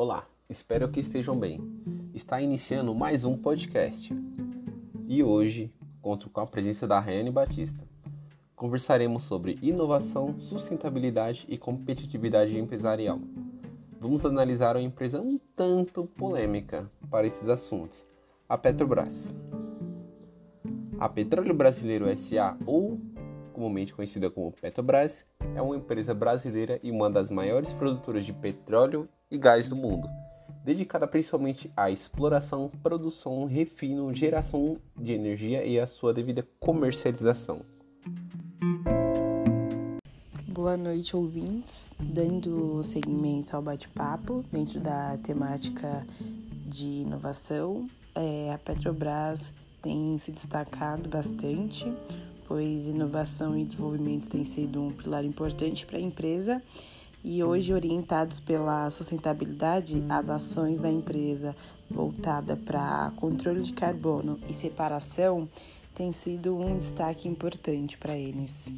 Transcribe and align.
Olá, 0.00 0.28
espero 0.48 0.88
que 0.88 1.00
estejam 1.00 1.36
bem. 1.36 1.60
Está 2.14 2.40
iniciando 2.40 2.94
mais 2.94 3.24
um 3.24 3.36
podcast. 3.36 4.14
E 5.08 5.24
hoje 5.24 5.72
conto 6.00 6.30
com 6.30 6.40
a 6.40 6.46
presença 6.46 6.86
da 6.86 7.00
Rayane 7.00 7.32
Batista. 7.32 7.82
Conversaremos 8.54 9.24
sobre 9.24 9.58
inovação, 9.60 10.38
sustentabilidade 10.38 11.46
e 11.48 11.58
competitividade 11.58 12.56
empresarial. 12.56 13.18
Vamos 14.00 14.24
analisar 14.24 14.76
uma 14.76 14.82
empresa 14.82 15.20
um 15.20 15.36
tanto 15.56 16.06
polêmica 16.06 16.88
para 17.10 17.26
esses 17.26 17.48
assuntos, 17.48 18.06
a 18.48 18.56
Petrobras. 18.56 19.34
A 21.00 21.08
Petróleo 21.08 21.54
Brasileiro 21.54 22.06
SA, 22.16 22.56
ou 22.64 23.00
comumente 23.58 23.92
conhecida 23.92 24.30
como 24.30 24.52
Petrobras, 24.52 25.26
é 25.56 25.60
uma 25.60 25.76
empresa 25.76 26.14
brasileira 26.14 26.78
e 26.80 26.92
uma 26.92 27.10
das 27.10 27.28
maiores 27.28 27.72
produtoras 27.72 28.24
de 28.24 28.32
petróleo 28.32 29.08
e 29.28 29.36
gás 29.36 29.68
do 29.68 29.74
mundo, 29.74 30.08
dedicada 30.64 31.08
principalmente 31.08 31.68
à 31.76 31.90
exploração, 31.90 32.70
produção, 32.80 33.44
refino, 33.46 34.14
geração 34.14 34.76
de 34.96 35.12
energia 35.12 35.64
e 35.64 35.80
à 35.80 35.88
sua 35.88 36.14
devida 36.14 36.46
comercialização. 36.60 37.60
Boa 40.46 40.76
noite, 40.76 41.16
ouvintes. 41.16 41.92
Dando 41.98 42.80
seguimento 42.84 43.56
ao 43.56 43.62
bate-papo 43.62 44.44
dentro 44.52 44.78
da 44.78 45.18
temática 45.18 46.06
de 46.64 46.86
inovação, 46.86 47.88
é, 48.14 48.52
a 48.52 48.58
Petrobras 48.58 49.52
tem 49.82 50.16
se 50.18 50.30
destacado 50.30 51.08
bastante 51.08 51.86
pois 52.48 52.86
inovação 52.86 53.56
e 53.56 53.64
desenvolvimento 53.64 54.30
tem 54.30 54.42
sido 54.42 54.82
um 54.82 54.90
pilar 54.90 55.22
importante 55.22 55.84
para 55.84 55.98
a 55.98 56.00
empresa. 56.00 56.62
E 57.22 57.44
hoje, 57.44 57.74
orientados 57.74 58.40
pela 58.40 58.90
sustentabilidade, 58.90 60.02
as 60.08 60.30
ações 60.30 60.80
da 60.80 60.90
empresa 60.90 61.54
voltada 61.90 62.56
para 62.56 63.12
controle 63.16 63.60
de 63.60 63.74
carbono 63.74 64.40
e 64.48 64.54
separação 64.54 65.46
têm 65.94 66.10
sido 66.10 66.56
um 66.56 66.78
destaque 66.78 67.28
importante 67.28 67.98
para 67.98 68.16
eles. 68.16 68.72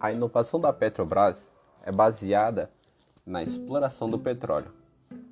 A 0.00 0.10
inovação 0.10 0.60
da 0.60 0.72
Petrobras 0.72 1.48
é 1.84 1.92
baseada 1.92 2.70
na 3.24 3.42
exploração 3.42 4.10
do 4.10 4.18
petróleo. 4.18 4.72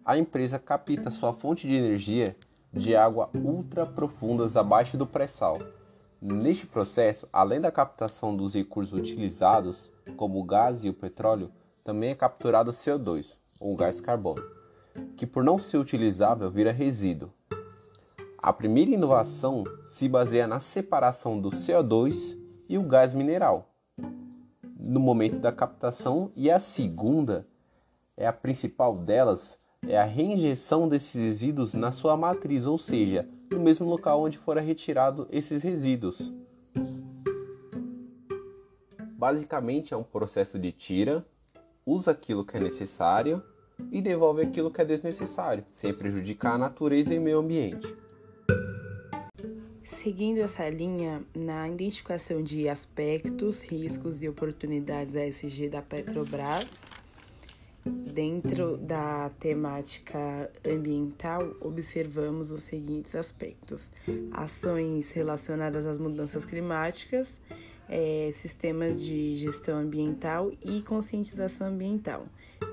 A 0.05 0.17
empresa 0.17 0.59
capta 0.59 1.11
sua 1.11 1.33
fonte 1.33 1.67
de 1.67 1.75
energia 1.75 2.37
de 2.73 2.95
água 2.95 3.31
ultra 3.35 3.87
profundas 3.87 4.57
abaixo 4.57 4.97
do 4.97 5.07
pré-sal. 5.07 5.59
Neste 6.21 6.67
processo, 6.67 7.29
além 7.33 7.61
da 7.61 7.71
captação 7.71 8.37
dos 8.37 8.55
recursos 8.55 8.99
utilizados, 8.99 9.91
como 10.17 10.41
o 10.41 10.45
gás 10.45 10.85
e 10.85 10.89
o 10.89 10.95
petróleo, 10.95 11.51
também 11.85 12.11
é 12.11 12.15
capturado 12.15 12.71
o 12.71 12.75
CO2, 12.75 13.37
ou 13.61 13.77
gás 13.77 14.01
carbono, 14.01 14.43
que 15.17 15.27
por 15.27 15.45
não 15.45 15.59
ser 15.59 15.79
utilizável 15.79 16.51
vira 16.51 16.73
resíduo. 16.73 17.33
A 18.39 18.53
primeira 18.53 18.93
inovação 18.93 19.65
se 19.85 20.09
baseia 20.09 20.47
na 20.47 20.61
separação 20.61 21.41
do 21.41 21.51
CO2 21.51 22.39
e 22.69 22.79
o 22.79 22.83
gás 22.83 23.15
mineral 23.15 23.71
no 24.87 25.01
momento 25.01 25.39
da 25.39 25.51
captação 25.51 26.31
e 26.37 26.49
a 26.49 26.61
segunda 26.61 27.47
é 28.17 28.27
a 28.27 28.33
principal 28.33 28.97
delas 28.97 29.59
é 29.87 29.99
a 29.99 30.05
reinjeção 30.05 30.89
desses 30.89 31.15
resíduos 31.15 31.75
na 31.75 31.93
sua 31.93 32.17
matriz, 32.17 32.67
ou 32.67 32.79
seja, 32.79 33.29
no 33.51 33.61
mesmo 33.61 33.89
local 33.89 34.23
onde 34.23 34.39
fora 34.39 34.61
retirado 34.61 35.27
esses 35.31 35.63
resíduos. 35.63 36.35
Basicamente 39.17 39.95
é 39.95 39.97
um 39.97 40.03
processo 40.03 40.59
de 40.59 40.73
tira, 40.73 41.25
usa 41.85 42.11
aquilo 42.11 42.45
que 42.45 42.57
é 42.57 42.61
necessário 42.61 43.43
e 43.91 44.03
devolve 44.03 44.43
aquilo 44.43 44.71
que 44.71 44.81
é 44.81 44.85
desnecessário, 44.85 45.65
sem 45.71 45.93
prejudicar 45.93 46.55
a 46.55 46.59
natureza 46.59 47.15
e 47.15 47.19
o 47.19 47.23
meio 47.23 47.39
ambiente. 47.39 47.95
Seguindo 49.85 50.39
essa 50.39 50.69
linha, 50.69 51.23
na 51.35 51.69
identificação 51.69 52.43
de 52.43 52.69
aspectos, 52.69 53.63
riscos 53.63 54.21
e 54.23 54.29
oportunidades 54.29 55.15
ESG 55.15 55.69
da 55.69 55.81
Petrobras, 55.81 56.85
Dentro 57.87 58.77
da 58.77 59.31
temática 59.39 60.51
ambiental, 60.65 61.55
observamos 61.61 62.51
os 62.51 62.65
seguintes 62.65 63.15
aspectos: 63.15 63.93
ações 64.33 65.13
relacionadas 65.13 65.87
às 65.87 65.97
mudanças 65.97 66.45
climáticas, 66.45 67.41
é, 67.89 68.33
sistemas 68.35 69.01
de 69.01 69.37
gestão 69.37 69.79
ambiental 69.79 70.51
e 70.65 70.83
conscientização 70.83 71.69
ambiental, 71.69 72.27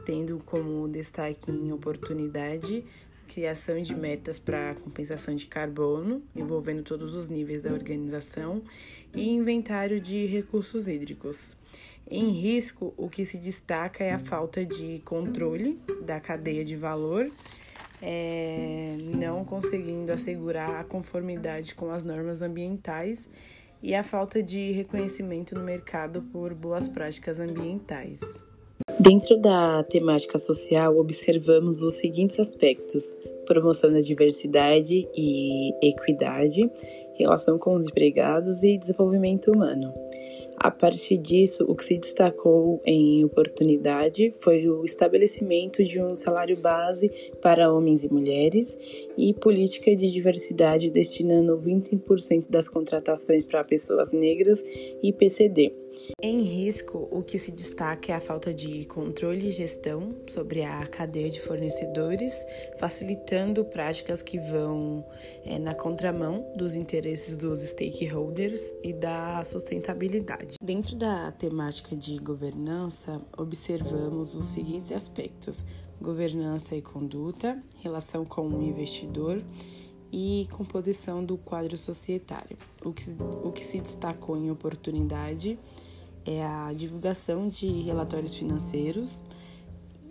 tendo 0.03 0.41
como 0.45 0.87
destaque 0.87 1.51
em 1.51 1.71
oportunidade 1.71 2.83
criação 3.27 3.81
de 3.81 3.95
metas 3.95 4.37
para 4.37 4.75
compensação 4.75 5.35
de 5.35 5.47
carbono, 5.47 6.21
envolvendo 6.35 6.83
todos 6.83 7.13
os 7.15 7.29
níveis 7.29 7.63
da 7.63 7.73
organização, 7.73 8.61
e 9.15 9.27
inventário 9.29 9.99
de 9.99 10.25
recursos 10.25 10.87
hídricos. 10.87 11.55
Em 12.09 12.29
risco, 12.31 12.93
o 12.97 13.09
que 13.09 13.25
se 13.25 13.37
destaca 13.37 14.03
é 14.03 14.11
a 14.11 14.19
falta 14.19 14.65
de 14.65 15.01
controle 15.05 15.79
da 16.01 16.19
cadeia 16.19 16.63
de 16.63 16.75
valor, 16.75 17.27
é, 18.01 18.97
não 19.15 19.45
conseguindo 19.45 20.11
assegurar 20.11 20.81
a 20.81 20.83
conformidade 20.83 21.73
com 21.73 21.89
as 21.89 22.03
normas 22.03 22.41
ambientais 22.41 23.27
e 23.81 23.95
a 23.95 24.03
falta 24.03 24.43
de 24.43 24.71
reconhecimento 24.71 25.55
no 25.55 25.63
mercado 25.63 26.21
por 26.21 26.53
boas 26.53 26.87
práticas 26.87 27.39
ambientais. 27.39 28.19
Dentro 28.99 29.37
da 29.39 29.83
temática 29.83 30.37
social, 30.37 30.97
observamos 30.97 31.81
os 31.81 31.93
seguintes 31.95 32.39
aspectos: 32.39 33.17
promoção 33.45 33.91
da 33.91 33.99
diversidade 33.99 35.07
e 35.15 35.73
equidade, 35.81 36.69
relação 37.15 37.57
com 37.57 37.75
os 37.75 37.85
empregados 37.85 38.63
e 38.63 38.77
desenvolvimento 38.77 39.51
humano. 39.51 39.93
A 40.63 40.71
partir 40.71 41.17
disso, 41.17 41.65
o 41.67 41.75
que 41.75 41.83
se 41.83 41.97
destacou 41.97 42.81
em 42.85 43.25
oportunidade 43.25 44.33
foi 44.39 44.65
o 44.69 44.85
estabelecimento 44.85 45.83
de 45.83 46.01
um 46.01 46.15
salário 46.15 46.55
base 46.55 47.11
para 47.41 47.69
homens 47.69 48.05
e 48.05 48.09
mulheres 48.09 48.77
e 49.17 49.33
política 49.33 49.93
de 49.93 50.09
diversidade 50.09 50.89
destinando 50.89 51.59
25% 51.59 52.49
das 52.49 52.69
contratações 52.69 53.43
para 53.43 53.61
pessoas 53.65 54.13
negras 54.13 54.63
e 55.03 55.11
PCD. 55.11 55.82
Em 56.21 56.41
risco, 56.41 57.07
o 57.11 57.21
que 57.21 57.37
se 57.37 57.51
destaca 57.51 58.11
é 58.11 58.15
a 58.15 58.19
falta 58.19 58.53
de 58.53 58.85
controle 58.85 59.49
e 59.49 59.51
gestão 59.51 60.15
sobre 60.27 60.63
a 60.63 60.85
cadeia 60.87 61.29
de 61.29 61.39
fornecedores, 61.41 62.45
facilitando 62.79 63.65
práticas 63.65 64.21
que 64.21 64.39
vão 64.39 65.05
é, 65.45 65.59
na 65.59 65.75
contramão 65.75 66.51
dos 66.55 66.75
interesses 66.75 67.37
dos 67.37 67.59
stakeholders 67.59 68.73
e 68.83 68.93
da 68.93 69.43
sustentabilidade. 69.43 70.57
Dentro 70.61 70.95
da 70.95 71.31
temática 71.31 71.95
de 71.95 72.17
governança, 72.17 73.21
observamos 73.37 74.35
os 74.35 74.45
seguintes 74.45 74.91
aspectos: 74.91 75.63
governança 76.01 76.75
e 76.75 76.81
conduta, 76.81 77.61
relação 77.81 78.25
com 78.25 78.47
o 78.47 78.63
investidor 78.63 79.43
e 80.13 80.47
composição 80.51 81.25
do 81.25 81.37
quadro 81.37 81.75
societário. 81.75 82.55
O 82.85 82.93
que, 82.93 83.03
o 83.43 83.51
que 83.51 83.65
se 83.65 83.81
destacou 83.81 84.37
em 84.37 84.51
oportunidade 84.51 85.57
é 86.23 86.45
a 86.45 86.71
divulgação 86.71 87.49
de 87.49 87.65
relatórios 87.81 88.35
financeiros 88.35 89.23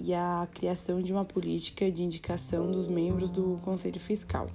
e 0.01 0.13
a 0.13 0.49
criação 0.53 1.01
de 1.01 1.13
uma 1.13 1.25
política 1.25 1.89
de 1.89 2.03
indicação 2.03 2.69
dos 2.69 2.89
membros 2.89 3.31
do 3.31 3.61
Conselho 3.63 4.01
Fiscal. 4.01 4.49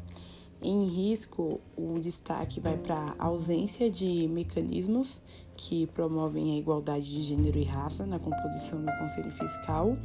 Em 0.62 0.88
risco, 0.88 1.62
o 1.78 2.00
destaque 2.00 2.60
vai 2.60 2.78
para 2.78 3.16
a 3.20 3.26
ausência 3.26 3.92
de 3.92 4.28
mecanismos 4.28 5.22
que 5.56 5.88
promovem 5.88 6.56
a 6.56 6.58
igualdade 6.58 7.06
de 7.06 7.22
gênero 7.22 7.58
e 7.58 7.64
raça 7.64 8.06
na 8.06 8.18
composição 8.18 8.84
do 8.84 8.92
Conselho 8.98 9.32
Fiscal 9.32 9.98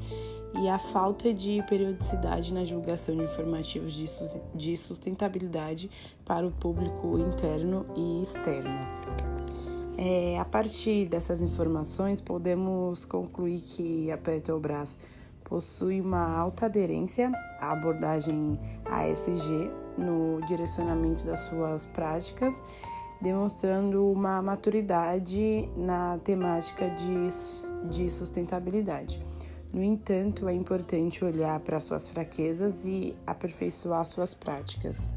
e 0.60 0.68
a 0.68 0.78
falta 0.78 1.32
de 1.32 1.62
periodicidade 1.68 2.52
na 2.52 2.64
divulgação 2.64 3.16
de 3.16 3.22
informativos 3.22 3.94
de 4.54 4.76
sustentabilidade 4.76 5.90
para 6.24 6.46
o 6.46 6.50
público 6.50 7.18
interno 7.18 7.86
e 7.96 8.22
externo. 8.22 8.78
É, 9.96 10.38
a 10.38 10.44
partir 10.44 11.06
dessas 11.06 11.40
informações, 11.40 12.20
podemos 12.20 13.04
concluir 13.04 13.60
que 13.60 14.10
a 14.10 14.18
Petrobras 14.18 14.98
possui 15.44 16.00
uma 16.00 16.34
alta 16.34 16.66
aderência 16.66 17.30
à 17.60 17.72
abordagem 17.72 18.58
ASG 18.84 19.81
no 19.96 20.40
direcionamento 20.46 21.24
das 21.26 21.40
suas 21.40 21.86
práticas 21.86 22.62
demonstrando 23.22 24.10
uma 24.10 24.42
maturidade 24.42 25.70
na 25.76 26.18
temática 26.18 26.90
de, 26.90 27.88
de 27.88 28.10
sustentabilidade. 28.10 29.20
No 29.72 29.82
entanto, 29.82 30.48
é 30.48 30.52
importante 30.52 31.24
olhar 31.24 31.58
para 31.60 31.80
suas 31.80 32.10
fraquezas 32.10 32.84
e 32.84 33.16
aperfeiçoar 33.26 34.04
suas 34.04 34.34
práticas. 34.34 35.12